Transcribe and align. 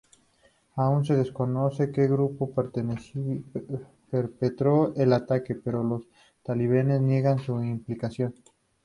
Aún 0.77 1.05
se 1.05 1.15
desconoce 1.15 1.91
que 1.91 2.07
grupo 2.07 2.51
perpetró 4.09 4.95
el 4.95 5.13
ataque, 5.13 5.53
pero 5.53 5.83
los 5.83 6.07
talibanes 6.41 7.01
niegan 7.01 7.37
su 7.37 7.63
implicación. 7.63 8.33